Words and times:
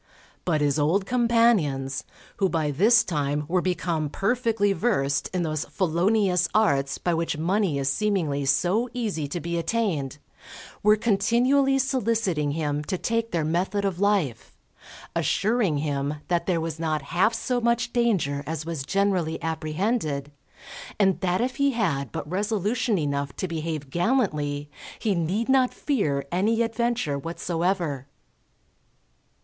But 0.45 0.61
his 0.61 0.79
old 0.79 1.05
companions, 1.05 2.05
who 2.37 2.49
by 2.49 2.71
this 2.71 3.03
time 3.03 3.45
were 3.47 3.61
become 3.61 4.09
perfectly 4.09 4.73
versed 4.73 5.27
in 5.31 5.43
those 5.43 5.63
felonious 5.65 6.49
arts 6.55 6.97
by 6.97 7.13
which 7.13 7.37
money 7.37 7.77
is 7.77 7.87
seemingly 7.87 8.45
so 8.45 8.89
easy 8.95 9.27
to 9.27 9.39
be 9.39 9.59
attained, 9.59 10.17
were 10.81 10.95
continually 10.95 11.77
soliciting 11.77 12.53
him 12.53 12.83
to 12.85 12.97
take 12.97 13.29
their 13.29 13.45
method 13.45 13.85
of 13.85 13.99
life, 13.99 14.57
assuring 15.15 15.77
him 15.77 16.15
that 16.29 16.47
there 16.47 16.59
was 16.59 16.79
not 16.79 17.03
half 17.13 17.35
so 17.35 17.61
much 17.61 17.93
danger 17.93 18.43
as 18.47 18.65
was 18.65 18.81
generally 18.83 19.39
apprehended, 19.43 20.31
and 20.99 21.19
that 21.21 21.41
if 21.41 21.57
he 21.57 21.73
had 21.73 22.11
but 22.11 22.27
resolution 22.27 22.97
enough 22.97 23.35
to 23.35 23.47
behave 23.47 23.91
gallantly, 23.91 24.67
he 24.97 25.13
need 25.13 25.47
not 25.47 25.71
fear 25.71 26.25
any 26.31 26.63
adventure 26.63 27.19
whatsoever. 27.19 28.07